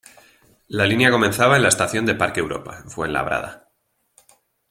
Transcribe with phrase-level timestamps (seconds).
[0.67, 3.69] La línea comenzaba en la Estación de Parque Europa, en Fuenlabrada.